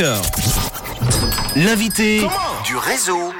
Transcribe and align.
cœur. 0.00 0.22
L'invité 1.56 2.22
du 2.64 2.76
réseau. 2.76 3.34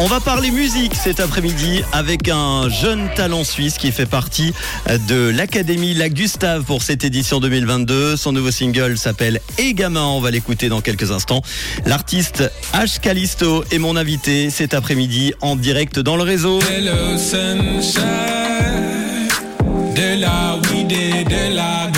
On 0.00 0.06
va 0.06 0.20
parler 0.20 0.50
musique 0.50 0.94
cet 0.94 1.20
après-midi 1.20 1.82
avec 1.92 2.30
un 2.30 2.70
jeune 2.70 3.10
talent 3.14 3.44
suisse 3.44 3.76
qui 3.76 3.92
fait 3.92 4.06
partie 4.06 4.54
de 5.06 5.28
l'Académie 5.28 5.92
La 5.92 6.08
Gustave 6.08 6.62
pour 6.62 6.82
cette 6.82 7.04
édition 7.04 7.40
2022. 7.40 8.16
Son 8.16 8.32
nouveau 8.32 8.50
single 8.50 8.96
s'appelle 8.96 9.42
Et 9.58 9.74
gamin, 9.74 10.04
on 10.04 10.20
va 10.20 10.30
l'écouter 10.30 10.70
dans 10.70 10.80
quelques 10.80 11.10
instants. 11.10 11.42
L'artiste 11.84 12.50
H. 12.72 13.00
Callisto 13.00 13.64
est 13.70 13.78
mon 13.78 13.94
invité 13.94 14.48
cet 14.48 14.72
après-midi 14.72 15.34
en 15.42 15.56
direct 15.56 15.98
dans 15.98 16.16
le 16.16 16.22
réseau. 16.22 16.58
Hello 16.70 17.18
sunshine, 17.18 18.02
de 19.94 20.20
la 20.22 20.58
weed 20.70 20.90
et 20.90 21.24
de 21.24 21.54
la 21.54 21.90
grind 21.92 21.97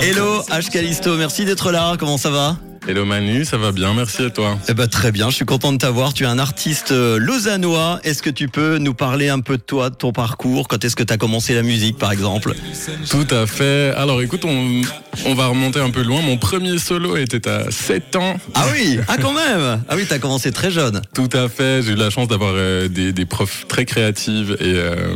Hello 0.00 0.42
H. 0.48 0.70
Callisto, 0.70 1.16
merci 1.16 1.44
d'être 1.44 1.72
là, 1.72 1.96
comment 1.98 2.18
ça 2.18 2.30
va? 2.30 2.56
Hello 2.90 3.04
Manu, 3.04 3.44
ça 3.44 3.58
va 3.58 3.70
bien, 3.70 3.92
merci 3.92 4.22
à 4.22 4.30
toi. 4.30 4.58
Eh 4.66 4.72
ben, 4.72 4.86
très 4.86 5.12
bien, 5.12 5.28
je 5.28 5.34
suis 5.36 5.44
content 5.44 5.72
de 5.72 5.76
t'avoir. 5.76 6.14
Tu 6.14 6.22
es 6.22 6.26
un 6.26 6.38
artiste 6.38 6.90
euh, 6.90 7.18
lausannois. 7.18 8.00
Est-ce 8.02 8.22
que 8.22 8.30
tu 8.30 8.48
peux 8.48 8.78
nous 8.78 8.94
parler 8.94 9.28
un 9.28 9.40
peu 9.40 9.58
de 9.58 9.62
toi, 9.62 9.90
de 9.90 9.94
ton 9.94 10.10
parcours? 10.10 10.68
Quand 10.68 10.82
est-ce 10.82 10.96
que 10.96 11.02
tu 11.02 11.12
as 11.12 11.18
commencé 11.18 11.54
la 11.54 11.62
musique, 11.62 11.98
par 11.98 12.12
exemple? 12.12 12.54
Tout 13.10 13.26
à 13.30 13.46
fait. 13.46 13.92
Alors 13.94 14.22
écoute, 14.22 14.46
on, 14.46 14.80
on 15.26 15.34
va 15.34 15.48
remonter 15.48 15.80
un 15.80 15.90
peu 15.90 16.02
loin. 16.02 16.22
Mon 16.22 16.38
premier 16.38 16.78
solo 16.78 17.18
était 17.18 17.46
à 17.46 17.70
7 17.70 18.16
ans. 18.16 18.36
Ah 18.54 18.64
oui, 18.72 18.98
ah 19.06 19.16
quand 19.20 19.34
même 19.34 19.82
Ah 19.86 19.94
oui, 19.94 20.06
tu 20.08 20.14
as 20.14 20.18
commencé 20.18 20.50
très 20.50 20.70
jeune. 20.70 21.02
Tout 21.12 21.28
à 21.34 21.50
fait. 21.50 21.82
J'ai 21.82 21.92
eu 21.92 21.96
la 21.96 22.08
chance 22.08 22.28
d'avoir 22.28 22.54
euh, 22.56 22.88
des, 22.88 23.12
des 23.12 23.26
profs 23.26 23.66
très 23.68 23.84
créatives 23.84 24.56
et 24.60 24.72
euh, 24.76 25.14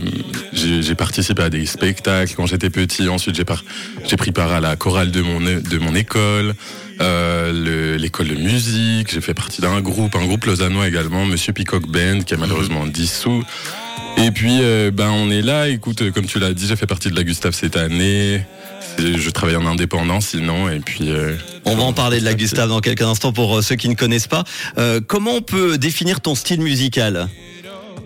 j'ai 0.52 0.94
participé 0.94 1.42
à 1.42 1.48
des 1.48 1.64
spectacles 1.64 2.34
quand 2.36 2.44
j'étais 2.44 2.68
petit. 2.68 3.08
Ensuite, 3.08 3.34
j'ai 3.34 3.46
par- 3.46 3.64
pris 4.18 4.32
part 4.32 4.52
à 4.52 4.60
la 4.60 4.76
chorale 4.76 5.10
de 5.10 5.22
mon, 5.22 5.46
é- 5.46 5.62
de 5.62 5.78
mon 5.78 5.94
école. 5.94 6.52
Euh, 7.02 7.52
le- 7.52 7.96
l'école 7.96 8.28
de 8.28 8.34
musique, 8.34 9.12
j'ai 9.12 9.20
fait 9.20 9.34
partie 9.34 9.60
d'un 9.60 9.80
groupe, 9.80 10.14
un 10.16 10.24
groupe 10.24 10.44
lausannois 10.44 10.88
également, 10.88 11.24
Monsieur 11.26 11.52
Peacock 11.52 11.86
Band, 11.88 12.20
qui 12.24 12.34
est 12.34 12.36
malheureusement 12.36 12.86
dissous. 12.86 13.42
Et 14.18 14.30
puis, 14.30 14.58
euh, 14.60 14.90
ben, 14.92 15.10
on 15.10 15.30
est 15.30 15.42
là. 15.42 15.68
Écoute, 15.68 16.10
comme 16.12 16.26
tu 16.26 16.38
l'as 16.38 16.52
dit, 16.54 16.66
j'ai 16.66 16.76
fait 16.76 16.86
partie 16.86 17.08
de 17.10 17.16
la 17.16 17.24
Gustave 17.24 17.54
cette 17.54 17.76
année. 17.76 18.42
Je 18.98 19.30
travaille 19.30 19.56
en 19.56 19.66
indépendant, 19.66 20.20
sinon. 20.20 20.68
Et 20.68 20.80
puis, 20.80 21.10
euh, 21.10 21.34
On 21.64 21.74
va 21.76 21.82
en 21.84 21.92
parler 21.94 22.20
de 22.20 22.24
la 22.24 22.34
Gustave 22.34 22.68
dans 22.68 22.80
quelques 22.80 23.02
instants 23.02 23.32
pour 23.32 23.56
euh, 23.58 23.62
ceux 23.62 23.76
qui 23.76 23.88
ne 23.88 23.94
connaissent 23.94 24.26
pas. 24.26 24.44
Euh, 24.76 25.00
comment 25.06 25.32
on 25.36 25.40
peut 25.42 25.78
définir 25.78 26.20
ton 26.20 26.34
style 26.34 26.60
musical? 26.60 27.28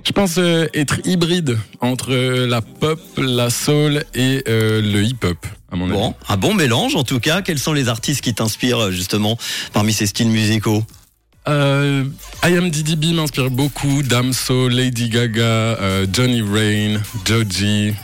Je 0.06 0.12
pense 0.12 0.36
euh, 0.38 0.66
être 0.72 1.00
hybride 1.04 1.58
entre 1.80 2.12
euh, 2.12 2.46
la 2.46 2.62
pop, 2.62 3.00
la 3.16 3.50
soul 3.50 4.04
et 4.14 4.44
euh, 4.48 4.80
le 4.80 5.02
hip-hop, 5.02 5.44
à 5.72 5.76
mon 5.76 5.86
avis? 5.86 5.94
Bon, 5.94 6.14
un 6.28 6.36
bon 6.36 6.54
mélange 6.54 6.94
en 6.94 7.02
tout 7.02 7.18
cas. 7.18 7.42
Quels 7.42 7.58
sont 7.58 7.72
les 7.72 7.88
artistes 7.88 8.20
qui 8.20 8.32
t'inspirent 8.32 8.92
justement 8.92 9.36
parmi 9.72 9.92
ces 9.92 10.06
styles 10.06 10.28
musicaux? 10.28 10.84
Euh, 11.48 12.04
I 12.44 12.56
Am 12.56 12.70
DDB 12.70 13.12
m'inspire 13.14 13.50
beaucoup. 13.50 14.02
Damso, 14.02 14.68
Lady 14.68 15.08
Gaga, 15.08 15.42
euh, 15.42 16.06
Johnny 16.12 16.40
Rain, 16.42 17.00
Joji. 17.24 17.94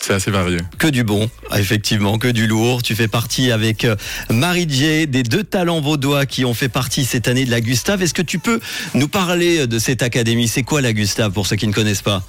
C'est 0.00 0.14
assez 0.14 0.30
varié. 0.30 0.58
Que 0.78 0.86
du 0.86 1.04
bon, 1.04 1.28
effectivement, 1.54 2.18
que 2.18 2.28
du 2.28 2.46
lourd. 2.46 2.82
Tu 2.82 2.94
fais 2.94 3.06
partie 3.06 3.52
avec 3.52 3.84
euh, 3.84 3.96
Marie 4.30 4.66
J, 4.68 5.06
des 5.06 5.22
deux 5.22 5.44
talents 5.44 5.80
vaudois 5.80 6.24
qui 6.24 6.44
ont 6.46 6.54
fait 6.54 6.70
partie 6.70 7.04
cette 7.04 7.28
année 7.28 7.44
de 7.44 7.50
la 7.50 7.60
Gustave. 7.60 8.02
Est-ce 8.02 8.14
que 8.14 8.22
tu 8.22 8.38
peux 8.38 8.60
nous 8.94 9.08
parler 9.08 9.66
de 9.66 9.78
cette 9.78 10.02
académie? 10.02 10.48
C'est 10.48 10.62
quoi 10.62 10.80
la 10.80 10.94
Gustave 10.94 11.32
pour 11.32 11.46
ceux 11.46 11.56
qui 11.56 11.66
ne 11.66 11.72
connaissent 11.72 12.02
pas? 12.02 12.24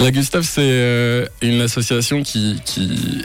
La 0.00 0.10
Gustave, 0.10 0.44
c'est 0.44 0.60
euh, 0.60 1.26
une 1.40 1.62
association 1.62 2.22
qui, 2.22 2.60
qui 2.66 3.24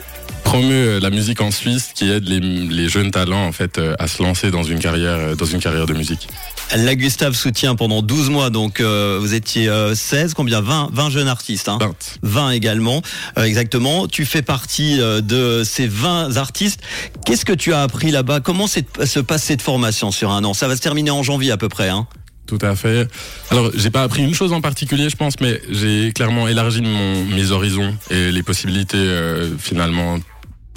promeut 0.50 0.73
euh, 0.73 1.00
la 1.00 1.11
musique 1.11 1.42
en 1.42 1.52
Suisse, 1.52 1.92
qui 1.94 2.09
aide 2.09 2.28
les, 2.28 2.39
les 2.39 2.89
jeunes 2.89 3.11
talents 3.11 3.45
en 3.45 3.52
fait 3.52 3.78
euh, 3.78 3.94
à 4.00 4.08
se 4.08 4.23
lancer 4.23 4.50
dans 4.50 4.64
une 4.64 4.80
carrière, 4.80 5.17
euh, 5.19 5.36
dans 5.36 5.45
une 5.45 5.59
carrière 5.59 5.86
de 5.86 5.94
musique. 5.94 6.28
La 6.75 6.95
Gustave 6.95 7.36
soutient 7.36 7.75
pendant 7.75 8.02
12 8.02 8.31
mois, 8.31 8.50
donc 8.50 8.80
euh, 8.80 9.20
vous 9.22 9.36
étiez 9.36 9.70
euh, 9.70 9.94
16, 9.94 10.33
combien? 10.33 10.60
20, 10.61 10.89
20 10.92 11.10
jeunes 11.11 11.27
artistes. 11.27 11.70
Hein 11.70 11.77
20. 11.80 11.95
20 12.23 12.52
également, 12.52 13.04
euh, 13.37 13.43
exactement. 13.43 14.08
Tu 14.08 14.26
fais 14.26 14.42
partie 14.42 14.99
euh, 14.99 15.21
de 15.21 15.64
ces 15.64 15.86
20 15.86 16.37
artistes. 16.37 16.81
Qu'est-ce 17.27 17.45
que 17.45 17.54
tu 17.54 17.71
as 17.73 17.83
appris 17.83 18.10
là-bas? 18.10 18.39
Comment 18.39 18.66
se 18.66 19.20
passe 19.20 19.43
cette 19.43 19.61
formation 19.61 20.10
sur 20.10 20.31
un 20.31 20.43
an? 20.43 20.55
Ça 20.55 20.67
va 20.67 20.76
se 20.76 20.81
terminer 20.81 21.11
en 21.11 21.21
janvier 21.21 21.52
à 21.52 21.58
peu 21.58 21.70
près. 21.70 21.89
Hein 21.89 22.08
Tout 22.48 22.60
à 22.64 22.76
fait. 22.76 23.08
Alors, 23.52 23.70
j'ai 23.76 23.92
pas 23.92 24.02
appris 24.02 24.23
une 24.23 24.33
chose 24.33 24.52
en 24.52 24.61
particulier, 24.61 25.10
je 25.10 25.16
pense, 25.16 25.39
mais 25.42 25.61
j'ai 25.70 26.11
clairement 26.11 26.48
élargi 26.48 26.81
mon, 26.81 27.23
mes 27.26 27.52
horizons 27.52 27.95
et 28.10 28.31
les 28.31 28.43
possibilités 28.43 28.98
euh, 28.98 29.55
finalement, 29.60 30.17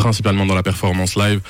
principalement 0.03 0.47
dans 0.47 0.55
la 0.55 0.65
performance 0.65 1.15
live. 1.15 1.41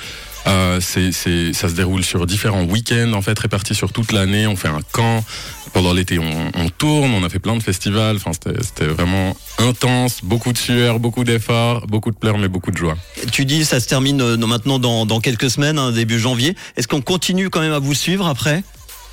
Euh, 0.45 0.79
c'est, 0.81 1.11
ça 1.53 1.69
se 1.69 1.73
déroule 1.73 2.03
sur 2.03 2.25
différents 2.25 2.63
week-ends 2.63 3.13
en 3.13 3.21
fait 3.21 3.37
répartis 3.39 3.73
sur 3.73 3.91
toute 3.91 4.11
l'année. 4.11 4.45
On 4.45 4.55
fait 4.55 4.67
un 4.67 4.81
camp 4.91 5.23
pendant 5.71 5.93
l'été, 5.93 6.19
on, 6.19 6.69
tourne, 6.69 7.11
on 7.11 7.23
a 7.23 7.29
fait 7.29 7.39
plein 7.39 7.55
de 7.55 7.63
festivals. 7.63 8.17
Enfin, 8.17 8.31
c'était, 8.33 8.85
vraiment 8.85 9.35
intense, 9.57 10.19
beaucoup 10.23 10.53
de 10.53 10.57
sueur, 10.57 10.99
beaucoup 10.99 11.23
d'efforts, 11.23 11.87
beaucoup 11.87 12.11
de 12.11 12.15
pleurs, 12.15 12.37
mais 12.37 12.47
beaucoup 12.47 12.69
de 12.69 12.77
joie. 12.77 12.95
Tu 13.31 13.45
dis 13.45 13.65
ça 13.65 13.79
se 13.79 13.87
termine 13.87 14.21
euh, 14.21 14.37
maintenant 14.37 14.77
dans, 14.77 15.07
dans 15.07 15.19
quelques 15.19 15.49
semaines, 15.49 15.79
hein, 15.79 15.91
début 15.91 16.19
janvier. 16.19 16.55
Est-ce 16.77 16.87
qu'on 16.87 17.01
continue 17.01 17.49
quand 17.49 17.61
même 17.61 17.73
à 17.73 17.79
vous 17.79 17.95
suivre 17.95 18.27
après? 18.27 18.63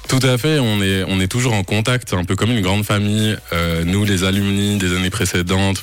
Tout 0.09 0.21
à 0.23 0.37
fait, 0.39 0.59
on 0.59 0.81
est, 0.83 1.29
toujours 1.29 1.55
en 1.55 1.63
contact, 1.63 2.15
un 2.15 2.25
peu 2.25 2.35
comme 2.35 2.51
une 2.51 2.63
grande 2.63 2.85
famille. 2.85 3.37
Euh, 3.53 3.85
nous, 3.85 4.05
les 4.05 4.25
alumni 4.25 4.77
des 4.77 4.97
années 4.97 5.11
précédentes, 5.11 5.83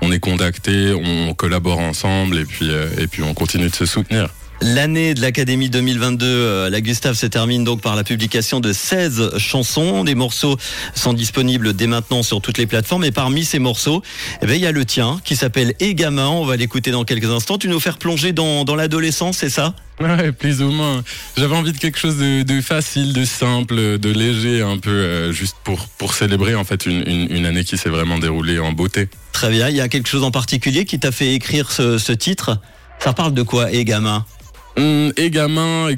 on 0.00 0.12
est 0.12 0.20
contactés, 0.20 0.94
on 0.94 1.34
collabore 1.34 1.80
ensemble 1.80 2.38
et 2.38 2.44
puis, 2.44 2.70
euh, 2.70 2.88
et 2.98 3.08
puis 3.08 3.22
on 3.22 3.34
continue 3.34 3.68
de 3.68 3.74
se 3.74 3.86
soutenir. 3.86 4.28
L'année 4.60 5.14
de 5.14 5.20
l'Académie 5.20 5.68
2022, 5.68 6.26
euh, 6.26 6.70
la 6.70 6.80
Gustave 6.80 7.16
se 7.16 7.26
termine 7.26 7.64
donc 7.64 7.82
par 7.82 7.96
la 7.96 8.04
publication 8.04 8.60
de 8.60 8.72
16 8.72 9.36
chansons. 9.36 10.04
Les 10.04 10.14
morceaux 10.14 10.56
sont 10.94 11.12
disponibles 11.12 11.74
dès 11.74 11.86
maintenant 11.86 12.22
sur 12.22 12.40
toutes 12.40 12.56
les 12.56 12.66
plateformes. 12.66 13.04
Et 13.04 13.10
parmi 13.10 13.44
ces 13.44 13.58
morceaux, 13.58 14.02
eh 14.40 14.46
ben, 14.46 14.54
il 14.54 14.60
y 14.60 14.66
a 14.66 14.72
le 14.72 14.84
tien 14.84 15.20
qui 15.24 15.36
s'appelle 15.36 15.74
Et 15.80 15.94
gamin. 15.94 16.28
On 16.28 16.46
va 16.46 16.56
l'écouter 16.56 16.92
dans 16.92 17.04
quelques 17.04 17.28
instants. 17.28 17.58
Tu 17.58 17.68
nous 17.68 17.80
faire 17.80 17.98
plonger 17.98 18.32
dans, 18.32 18.64
dans 18.64 18.74
l'adolescence, 18.74 19.38
c'est 19.38 19.50
ça? 19.50 19.74
Ouais, 20.00 20.32
plus 20.32 20.62
ou 20.62 20.70
moins. 20.70 21.04
J'avais 21.36 21.54
envie 21.54 21.72
de 21.72 21.78
quelque 21.78 21.98
chose 21.98 22.16
de, 22.16 22.42
de 22.42 22.60
facile, 22.60 23.12
de 23.12 23.24
simple, 23.24 23.98
de 23.98 24.10
léger, 24.10 24.62
un 24.62 24.78
peu 24.78 24.90
euh, 24.90 25.32
juste 25.32 25.56
pour, 25.62 25.86
pour 25.98 26.14
célébrer 26.14 26.54
en 26.54 26.64
fait 26.64 26.86
une, 26.86 27.04
une, 27.06 27.30
une 27.30 27.46
année 27.46 27.64
qui 27.64 27.76
s'est 27.76 27.90
vraiment 27.90 28.18
déroulée 28.18 28.58
en 28.58 28.72
beauté. 28.72 29.08
Très 29.32 29.50
bien. 29.50 29.68
Il 29.68 29.76
y 29.76 29.80
a 29.80 29.88
quelque 29.88 30.08
chose 30.08 30.24
en 30.24 30.30
particulier 30.30 30.84
qui 30.84 30.98
t'a 30.98 31.12
fait 31.12 31.34
écrire 31.34 31.70
ce, 31.70 31.98
ce 31.98 32.12
titre? 32.12 32.58
Ça 32.98 33.12
parle 33.12 33.34
de 33.34 33.42
quoi, 33.42 33.70
Et 33.70 33.84
gamin? 33.84 34.24
Hum, 34.76 35.12
et 35.16 35.30
gamin, 35.30 35.90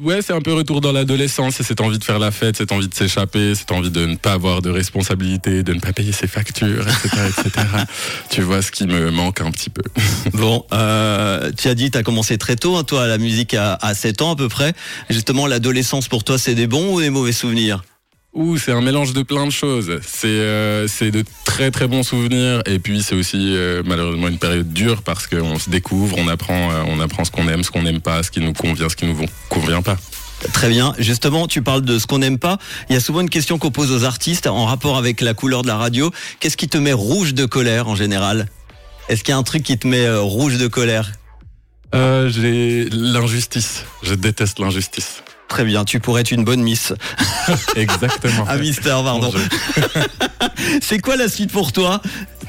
ouais, 0.00 0.22
c'est 0.22 0.32
un 0.32 0.40
peu 0.40 0.52
retour 0.54 0.80
dans 0.80 0.92
l'adolescence, 0.92 1.56
c'est 1.56 1.62
cette 1.62 1.80
envie 1.80 1.98
de 1.98 2.04
faire 2.04 2.18
la 2.18 2.30
fête, 2.30 2.56
cette 2.56 2.72
envie 2.72 2.88
de 2.88 2.94
s'échapper, 2.94 3.54
cette 3.54 3.72
envie 3.72 3.90
de 3.90 4.06
ne 4.06 4.16
pas 4.16 4.32
avoir 4.32 4.62
de 4.62 4.70
responsabilité, 4.70 5.62
de 5.62 5.74
ne 5.74 5.80
pas 5.80 5.92
payer 5.92 6.12
ses 6.12 6.26
factures, 6.26 6.86
etc., 6.88 7.08
etc. 7.28 7.66
tu 8.30 8.42
vois 8.42 8.62
ce 8.62 8.70
qui 8.70 8.86
me 8.86 9.10
manque 9.10 9.40
un 9.40 9.50
petit 9.50 9.70
peu. 9.70 9.82
Bon, 10.32 10.64
euh, 10.72 11.52
tu 11.56 11.68
as 11.68 11.74
dit, 11.74 11.90
tu 11.90 11.98
as 11.98 12.02
commencé 12.02 12.38
très 12.38 12.56
tôt, 12.56 12.76
hein, 12.76 12.84
toi, 12.84 13.06
la 13.06 13.18
musique 13.18 13.54
à, 13.54 13.74
à 13.74 13.94
7 13.94 14.22
ans 14.22 14.32
à 14.32 14.36
peu 14.36 14.48
près. 14.48 14.72
Justement, 15.10 15.46
l'adolescence 15.46 16.08
pour 16.08 16.24
toi, 16.24 16.38
c'est 16.38 16.54
des 16.54 16.66
bons 16.66 16.94
ou 16.94 17.00
des 17.00 17.10
mauvais 17.10 17.32
souvenirs? 17.32 17.82
Ouh, 18.34 18.56
c'est 18.56 18.72
un 18.72 18.80
mélange 18.80 19.12
de 19.12 19.22
plein 19.22 19.46
de 19.46 19.52
choses. 19.52 20.00
C'est 20.06 20.26
euh, 20.28 20.88
c'est 20.88 21.10
de 21.10 21.22
très 21.44 21.70
très 21.70 21.86
bons 21.86 22.02
souvenirs 22.02 22.62
et 22.64 22.78
puis 22.78 23.02
c'est 23.02 23.14
aussi 23.14 23.54
euh, 23.54 23.82
malheureusement 23.84 24.28
une 24.28 24.38
période 24.38 24.72
dure 24.72 25.02
parce 25.02 25.26
qu'on 25.26 25.58
se 25.58 25.68
découvre, 25.68 26.16
on 26.18 26.28
apprend, 26.28 26.72
euh, 26.72 26.82
on 26.86 26.98
apprend 26.98 27.24
ce 27.24 27.30
qu'on 27.30 27.46
aime, 27.48 27.62
ce 27.62 27.70
qu'on 27.70 27.82
n'aime 27.82 28.00
pas, 28.00 28.22
ce 28.22 28.30
qui 28.30 28.40
nous 28.40 28.54
convient, 28.54 28.88
ce 28.88 28.96
qui 28.96 29.04
nous 29.04 29.26
convient 29.50 29.82
pas. 29.82 29.98
Très 30.52 30.70
bien. 30.70 30.94
Justement, 30.98 31.46
tu 31.46 31.62
parles 31.62 31.82
de 31.82 31.98
ce 31.98 32.06
qu'on 32.06 32.18
n'aime 32.18 32.38
pas. 32.38 32.58
Il 32.88 32.94
y 32.94 32.96
a 32.96 33.00
souvent 33.00 33.20
une 33.20 33.30
question 33.30 33.58
qu'on 33.58 33.70
pose 33.70 33.92
aux 33.92 34.04
artistes 34.04 34.46
en 34.46 34.64
rapport 34.64 34.96
avec 34.96 35.20
la 35.20 35.34
couleur 35.34 35.62
de 35.62 35.68
la 35.68 35.76
radio. 35.76 36.10
Qu'est-ce 36.40 36.56
qui 36.56 36.68
te 36.68 36.78
met 36.78 36.92
rouge 36.92 37.34
de 37.34 37.44
colère 37.44 37.86
en 37.86 37.94
général? 37.94 38.48
Est-ce 39.08 39.22
qu'il 39.22 39.32
y 39.32 39.34
a 39.34 39.38
un 39.38 39.42
truc 39.42 39.62
qui 39.62 39.78
te 39.78 39.86
met 39.86 40.04
euh, 40.04 40.20
rouge 40.20 40.58
de 40.58 40.66
colère? 40.68 41.12
Euh, 41.94 42.28
J'ai 42.30 42.88
l'injustice. 42.90 43.84
Je 44.02 44.14
déteste 44.14 44.58
l'injustice. 44.58 45.22
Très 45.52 45.64
bien, 45.64 45.84
tu 45.84 46.00
pourrais 46.00 46.22
être 46.22 46.30
une 46.30 46.44
bonne 46.44 46.62
miss. 46.62 46.94
Exactement. 47.76 48.46
Ah, 48.48 48.56
Mister, 48.56 48.88
pardon. 49.04 49.30
C'est 50.80 50.98
quoi 50.98 51.16
la 51.16 51.28
suite 51.28 51.52
pour 51.52 51.72
toi? 51.72 52.00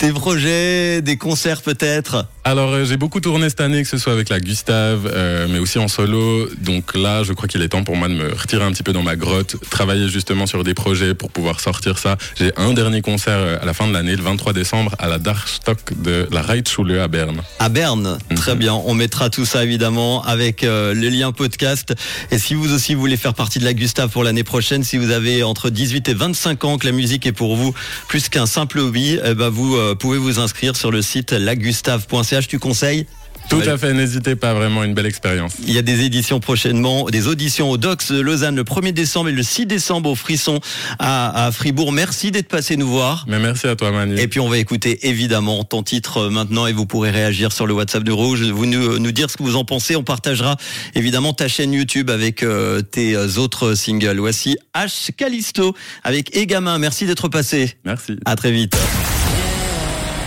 Tes 0.04 0.12
projets, 0.12 1.02
des 1.02 1.16
concerts 1.16 1.62
peut-être? 1.62 2.26
Alors 2.44 2.72
euh, 2.74 2.84
j'ai 2.84 2.98
beaucoup 2.98 3.22
tourné 3.22 3.48
cette 3.48 3.62
année, 3.62 3.82
que 3.84 3.88
ce 3.88 3.98
soit 3.98 4.12
avec 4.12 4.28
la 4.28 4.42
Gustave, 4.42 5.10
euh, 5.10 5.48
mais 5.50 5.60
aussi 5.60 5.80
en 5.80 5.88
solo. 5.88 6.50
Donc 6.60 6.94
là, 6.94 7.24
je 7.24 7.32
crois 7.32 7.48
qu'il 7.48 7.62
est 7.62 7.70
temps 7.70 7.86
pour 7.86 7.96
moi 7.96 8.10
de 8.10 8.14
me 8.14 8.34
retirer 8.34 8.66
un 8.66 8.74
petit 8.74 8.84
peu 8.84 8.92
dans 8.92 9.02
ma 9.02 9.16
grotte, 9.16 9.56
travailler 9.70 10.10
justement 10.10 10.46
sur 10.46 10.66
des 10.66 10.74
projets 10.74 11.14
pour 11.14 11.32
pouvoir 11.32 11.62
sortir 11.62 11.98
ça. 11.98 12.18
J'ai 12.38 12.52
un 12.58 12.74
dernier 12.74 13.02
concert 13.02 13.38
euh, 13.38 13.58
à 13.62 13.66
la 13.66 13.74
fin 13.74 13.88
de 13.88 13.94
l'année, 13.94 14.14
le 14.18 14.22
23 14.24 14.52
décembre, 14.52 14.94
à 15.00 15.08
la 15.08 15.20
Darkstock 15.20 15.94
de 16.02 16.28
la 16.34 16.42
Reitschule 16.42 17.00
à 17.00 17.08
Berne. 17.08 17.42
À 17.60 17.70
Berne, 17.70 18.18
très 18.36 18.56
Mhm. 18.56 18.60
bien. 18.60 18.74
On 18.74 18.94
mettra 18.96 19.30
tout 19.30 19.46
ça 19.46 19.64
évidemment 19.64 20.22
avec 20.26 20.66
euh, 20.66 20.94
le 20.94 21.08
lien 21.08 21.32
podcast. 21.32 21.94
Et 22.30 22.40
si 22.40 22.56
vous 22.56 22.74
aussi 22.74 22.94
voulez 22.94 23.16
faire 23.16 23.36
partie 23.36 23.60
de 23.60 23.64
la 23.64 23.74
Gustave 23.74 24.10
pour 24.10 24.26
l'année 24.26 24.44
prochaine, 24.44 24.84
si 24.84 24.98
vous 24.98 25.12
avez 25.12 25.44
entre 25.44 25.70
18 25.70 26.10
et 26.10 26.14
25 26.14 26.66
ans 26.66 26.78
que 26.78 26.88
la 26.88 26.92
musique 26.92 27.26
est 27.26 27.32
pour 27.32 27.56
vous 27.56 27.74
plus 28.10 28.28
qu'un 28.28 28.48
simple 28.48 28.80
hobby, 28.80 29.18
eh 29.24 29.34
ben 29.34 29.48
vous 29.48 29.78
pouvez 29.96 30.18
vous 30.18 30.40
inscrire 30.40 30.76
sur 30.76 30.92
le 30.92 31.02
site 31.02 31.32
lagustave.ch. 31.32 32.48
Tu 32.48 32.60
conseilles 32.60 33.06
Tout 33.50 33.62
à 33.66 33.78
fait, 33.78 33.94
n'hésitez 33.94 34.36
pas, 34.36 34.54
vraiment 34.54 34.84
une 34.84 34.94
belle 34.94 35.06
expérience. 35.06 35.54
Il 35.68 35.74
y 35.74 35.78
a 35.78 35.82
des 35.82 36.02
éditions 36.02 36.40
prochainement, 36.40 37.06
des 37.10 37.28
auditions 37.28 37.70
au 37.70 37.78
Docs 37.78 38.12
de 38.12 38.20
Lausanne 38.20 38.56
le 38.56 38.64
1er 38.64 38.94
décembre 38.94 39.30
et 39.30 39.34
le 39.34 39.44
6 39.44 39.66
décembre 39.66 40.12
au 40.12 40.16
Frisson 40.16 40.60
à, 41.00 41.46
à 41.46 41.52
Fribourg. 41.52 41.92
Merci 41.92 42.32
d'être 42.32 42.48
passé 42.48 42.78
nous 42.78 42.88
voir. 42.88 43.26
Mais 43.28 43.40
merci 43.40 43.68
à 43.68 43.76
toi 43.76 43.92
Manu. 43.92 44.18
Et 44.20 44.28
puis 44.28 44.40
on 44.40 44.50
va 44.50 44.58
écouter 44.58 45.08
évidemment 45.08 45.64
ton 45.64 45.84
titre 45.84 46.18
euh, 46.18 46.30
maintenant 46.30 46.68
et 46.68 46.74
vous 46.74 46.86
pourrez 46.86 47.12
réagir 47.12 47.52
sur 47.52 47.68
le 47.68 47.74
WhatsApp 47.74 48.04
de 48.04 48.12
Rouge, 48.12 48.44
vous 48.44 48.66
nous, 48.66 48.98
nous 48.98 49.12
dire 49.12 49.30
ce 49.30 49.38
que 49.38 49.44
vous 49.44 49.56
en 49.56 49.66
pensez. 49.66 49.96
On 49.96 50.04
partagera 50.04 50.58
évidemment 50.96 51.34
ta 51.34 51.48
chaîne 51.48 51.74
YouTube 51.74 52.10
avec 52.10 52.44
euh, 52.44 52.82
tes 52.82 53.18
autres 53.18 53.76
singles. 53.76 54.20
Voici 54.20 54.58
H 54.74 55.12
Callisto 55.16 55.76
avec 56.04 56.36
Egamin. 56.36 56.78
Merci 56.80 57.06
d'être 57.06 57.28
passé. 57.28 57.74
Merci. 57.84 58.18
À 58.26 58.36
très 58.36 58.52
vite. 58.52 58.76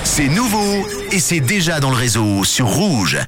C'est 0.09 0.29
nouveau 0.29 0.87
et 1.11 1.19
c'est 1.19 1.41
déjà 1.41 1.81
dans 1.81 1.91
le 1.91 1.97
réseau 1.97 2.45
sur 2.45 2.69
Rouge. 2.69 3.19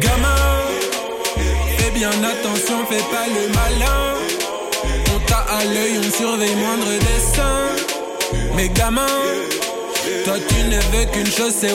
Gamin, 0.00 0.34
fais 1.76 1.90
bien 1.90 2.08
attention, 2.08 2.84
fais 2.88 2.96
pas 2.96 3.26
le 3.28 3.48
malin. 3.54 4.14
On 5.14 5.18
t'a 5.26 5.36
à 5.36 5.64
l'œil, 5.64 5.98
on 5.98 6.10
surveille 6.10 6.56
moindre 6.56 6.98
dessin. 7.00 7.68
Mais 8.56 8.68
gamin, 8.70 9.06
toi 10.24 10.34
tu 10.48 10.64
ne 10.64 10.76
veux 10.96 11.04
qu'une 11.12 11.26
chose, 11.32 11.54
c'est 11.60 11.72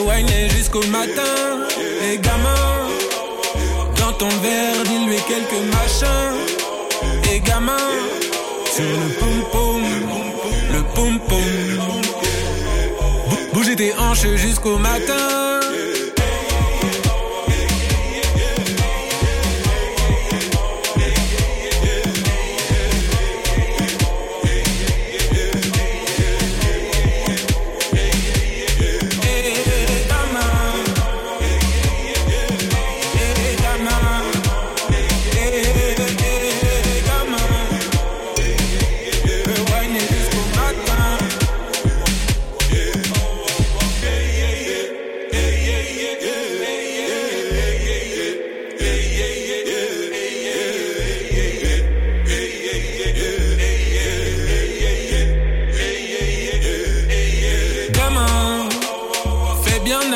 jusqu'au 0.56 0.82
matin. 0.86 1.66
Et 2.10 2.18
gamin, 2.18 2.88
dans 3.98 4.12
ton 4.12 4.28
verre, 4.28 4.82
dis-lui 4.84 5.16
quelques 5.28 5.62
machins. 5.72 6.36
Et 7.32 7.40
gamin, 7.40 7.76
sur 8.74 8.84
le 8.84 9.08
pom 9.20 9.44
pom, 9.52 9.82
le 10.72 10.82
pom 10.94 11.18
pom. 11.28 11.38
Bou- 13.28 13.36
Bouger 13.52 13.76
tes 13.76 13.92
hanches 13.94 14.26
jusqu'au 14.36 14.76
matin. 14.78 15.43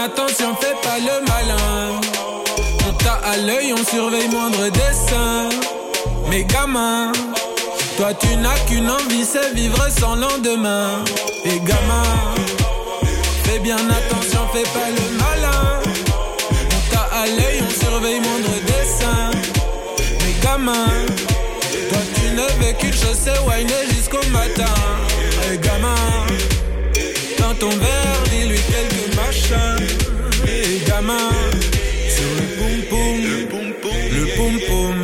Attention, 0.09 0.55
fais 0.61 0.77
pas 0.83 0.99
le 0.99 1.17
malin. 1.27 2.01
On 2.89 2.93
t'a 2.93 3.15
à 3.33 3.37
l'œil, 3.37 3.73
on 3.73 3.85
surveille 3.85 4.29
moindre 4.29 4.69
dessin. 4.71 5.49
Mais 6.31 6.45
gamin, 6.45 7.13
toi 7.97 8.13
tu 8.15 8.37
n'as 8.37 8.59
qu'une 8.67 8.91
envie, 8.91 9.25
c'est 9.25 9.53
vivre 9.55 9.85
sans 10.01 10.17
lendemain. 10.17 11.05
Et 11.45 11.59
gamin, 11.61 12.11
fais 13.45 13.59
bien 13.59 13.77
attention, 13.77 14.41
fais 14.53 14.69
pas 14.77 14.91
le 14.99 15.07
malin. 15.23 15.65
On 16.77 16.95
t'a 16.95 17.05
à 17.23 17.27
l'œil, 17.27 17.63
on 17.67 17.85
surveille 17.85 18.21
moindre 18.21 18.57
dessin. 18.67 19.31
Mais 20.21 20.35
gamin, 20.43 20.87
toi 21.91 22.03
tu 22.15 22.27
ne 22.39 22.47
veux 22.61 22.73
qu'une 22.79 22.93
chose, 22.93 23.19
c'est 23.25 23.95
jusqu'au 23.95 24.25
matin. 24.31 24.75
Et 25.53 25.59
gamin. 25.59 26.58
Dans 27.49 27.55
ton 27.55 27.71
verre, 27.71 28.23
dis-lui 28.31 28.59
quelques 28.59 29.17
machins. 29.17 29.87
Et 30.47 30.87
gamin, 30.87 31.31
sur 32.11 32.31
le 32.37 32.47
poum 32.59 32.77
poum, 32.91 33.19
le 34.13 34.27
poum 34.37 34.61
poum. 34.69 34.99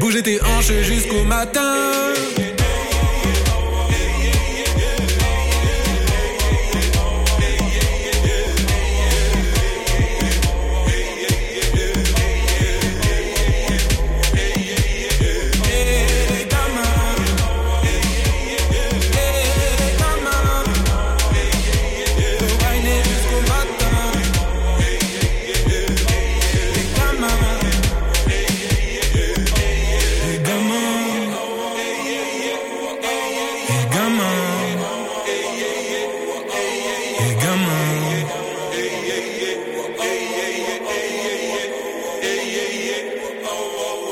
Bouger 0.00 0.22
tes 0.22 0.40
hanches 0.42 0.82
jusqu'au 0.82 1.22
matin. 1.22 2.09